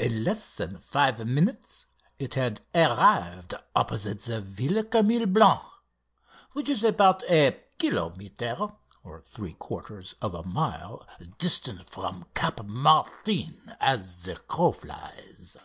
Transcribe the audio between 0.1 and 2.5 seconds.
less than five minutes it